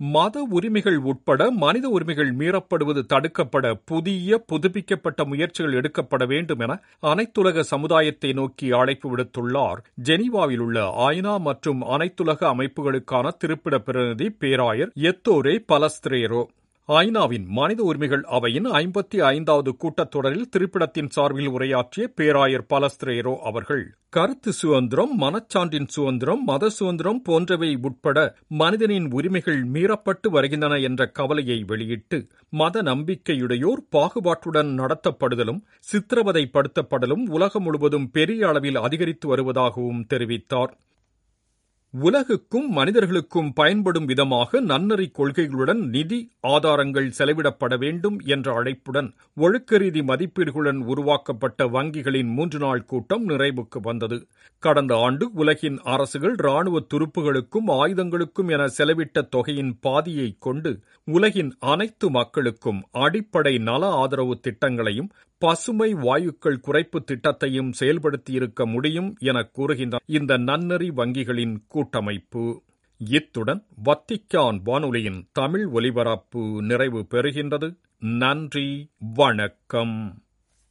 மத 0.02 0.46
உரிமைகள் 0.50 0.96
உட்பட 0.96 1.50
மனித 1.50 1.88
உரிமைகள் 1.88 2.36
மீறப்படுவது 2.36 3.02
தடுக்கப்பட 3.12 3.74
புதிய 3.84 4.38
புதுப்பிக்கப்பட்ட 4.38 5.24
முயற்சிகள் 5.24 5.72
எடுக்கப்பட 5.72 6.26
வேண்டும் 6.26 6.58
என 6.58 6.80
அனைத்துலக 7.02 7.60
சமுதாயத்தை 7.60 8.32
நோக்கி 8.32 8.70
அழைப்பு 8.70 9.16
விடுத்துள்ளார். 9.16 9.80
ஜெனீவாவில் 10.04 10.58
உள்ள 10.58 10.94
ஐநா 11.08 11.40
மற்றும் 11.40 11.82
அனைத்துலக 11.82 12.46
அமைப்புகளுக்கான 12.52 13.28
திருப்பிட 13.44 13.78
பிரதிநிதி 13.78 14.36
பேராயர் 14.40 14.90
எத்தோரே 14.96 15.64
பலஸ்திரேரோ. 15.68 16.48
ஐநாவின் 16.88 17.44
மனித 17.48 17.80
உரிமைகள் 17.82 18.22
அவையின் 18.28 18.66
ஐம்பத்தி 18.70 19.18
ஐந்தாவது 19.26 19.70
கூட்டத்தொடரில் 19.76 20.48
திருப்பிடத்தின் 20.50 21.10
சார்பில் 21.10 21.48
உரையாற்றிய 21.48 22.04
பேராயர் 22.16 22.64
பலஸ்திரேரோ 22.68 23.34
அவர்கள் 23.42 23.82
கருத்து 24.08 24.52
சுதந்திரம் 24.52 25.12
மனச்சான்றின் 25.20 25.86
சுதந்திரம் 25.86 26.42
மத 26.42 26.70
சுதந்திரம் 26.70 27.20
போன்றவை 27.22 27.70
உட்பட 27.80 28.18
மனிதனின் 28.54 29.06
உரிமைகள் 29.12 29.60
மீறப்பட்டு 29.66 30.28
வருகின்றன 30.28 30.80
என்ற 30.80 31.06
கவலையை 31.10 31.58
வெளியிட்டு 31.64 32.18
மத 32.52 32.82
நம்பிக்கையுடையோர் 32.82 33.84
பாகுபாட்டுடன் 33.96 34.72
நடத்தப்படுதலும் 34.80 35.62
சித்திரவதைப்படுத்தப்படலும் 35.92 37.24
உலகம் 37.28 37.62
முழுவதும் 37.62 38.10
பெரிய 38.10 38.48
அளவில் 38.48 38.76
அதிகரித்து 38.76 39.28
வருவதாகவும் 39.28 40.06
தெரிவித்தார். 40.14 40.72
உலகுக்கும் 41.94 42.68
மனிதர்களுக்கும் 42.68 43.48
பயன்படும் 43.52 44.04
விதமாக 44.04 44.60
நன்னறி 44.60 45.06
கொள்கைகளுடன் 45.18 45.80
நிதி 45.88 46.18
ஆதாரங்கள் 46.48 47.08
செலவிடப்பட 47.18 47.76
வேண்டும் 47.78 48.18
என்ற 48.24 48.62
அழைப்புடன் 48.62 49.08
ஒழுக்கரீதி 49.36 50.02
மதிப்பீடுகளுடன் 50.02 50.80
உருவாக்கப்பட்ட 50.84 51.66
வங்கிகளின் 51.66 52.30
மூன்று 52.34 52.58
நாள் 52.58 52.84
கூட்டம் 52.84 53.28
நிறைவுக்கு 53.28 53.80
வந்தது. 53.80 54.18
கடந்த 54.62 54.94
ஆண்டு 54.96 55.26
உலகின் 55.34 55.78
அரசுகள் 55.84 56.36
ராணுவ 56.38 56.82
துருப்புகளுக்கும் 56.94 57.68
ஆயுதங்களுக்கும் 57.80 58.48
என 58.48 58.68
செலவிட்ட 58.78 59.26
தொகையின் 59.28 59.78
பாதியை 59.80 60.36
கொண்டு 60.38 60.72
உலகின் 61.08 61.52
அனைத்து 61.58 62.10
மக்களுக்கும் 62.10 62.80
அடிப்படை 62.98 63.58
நல 63.58 63.86
ஆதரவு 63.94 64.36
திட்டங்களையும் 64.40 65.10
பசுமை 65.40 65.94
வாயுக்கள் 65.94 66.58
குறைப்பு 66.58 66.98
திட்டத்தையும் 67.04 67.72
செயல்படுத்தியிருக்க 67.80 68.70
முடியும் 68.70 69.16
என 69.18 69.42
கூறுகின்ற 69.42 69.98
இந்த 70.06 70.36
நன்னறி 70.36 70.90
வங்கிகளின் 70.90 71.56
கூட்டமைப்பு. 71.68 72.62
இத்துடன் 72.98 73.64
வத்திக்கான் 73.84 74.60
வானொலியின் 74.64 75.28
தமிழ் 75.32 75.66
ஒலிபரப்பு 75.66 76.62
நிறைவு 76.62 77.06
பெறுகின்றது. 77.06 77.76
நன்றி 77.98 78.90
வணக்கம். 79.14 80.22